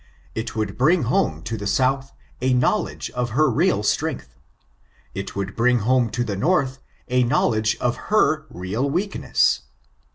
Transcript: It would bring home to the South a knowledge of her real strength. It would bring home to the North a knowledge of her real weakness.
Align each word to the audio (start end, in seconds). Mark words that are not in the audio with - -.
It 0.33 0.55
would 0.55 0.79
bring 0.79 1.03
home 1.03 1.43
to 1.43 1.55
the 1.55 1.67
South 1.67 2.11
a 2.41 2.55
knowledge 2.55 3.11
of 3.11 3.29
her 3.37 3.47
real 3.51 3.83
strength. 3.83 4.33
It 5.13 5.35
would 5.35 5.55
bring 5.55 5.77
home 5.81 6.09
to 6.09 6.23
the 6.23 6.35
North 6.35 6.79
a 7.07 7.21
knowledge 7.21 7.77
of 7.79 7.97
her 8.09 8.47
real 8.49 8.89
weakness. 8.89 9.61